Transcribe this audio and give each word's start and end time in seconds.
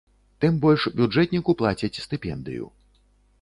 Тым 0.45 0.55
больш, 0.63 0.85
бюджэтніку 1.01 1.55
плацяць 1.61 2.01
стыпендыю. 2.07 2.65